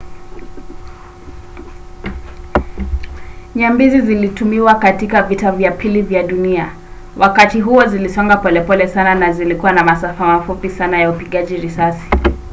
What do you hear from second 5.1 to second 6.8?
vita vya pili vya dunia.